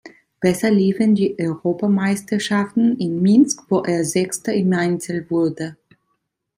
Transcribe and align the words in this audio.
Besser 0.39 0.71
liefen 0.71 1.13
die 1.13 1.35
Europameisterschaften 1.39 2.97
in 2.97 3.21
Minsk, 3.21 3.69
wo 3.69 3.81
er 3.83 4.03
Sechster 4.03 4.51
im 4.51 4.73
Einzel 4.73 5.29
wurde. 5.29 5.77